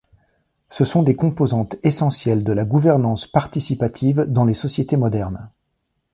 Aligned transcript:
Ce 0.71 0.83
sont 0.83 1.03
des 1.03 1.13
composantes 1.13 1.75
essentielles 1.83 2.43
de 2.43 2.51
la 2.51 2.65
gouvernance 2.65 3.27
participative 3.27 4.21
dans 4.21 4.45
les 4.45 4.55
sociétés 4.55 4.97
modernes. 4.97 5.51